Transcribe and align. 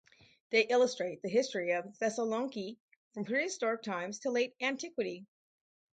They 0.49 0.61
illustrate 0.61 1.21
the 1.21 1.29
history 1.29 1.73
of 1.73 1.85
Thessaloniki 1.99 2.79
from 3.13 3.23
prehistoric 3.23 3.83
times 3.83 4.17
to 4.21 4.31
Late 4.31 4.55
Antiquity. 4.59 5.27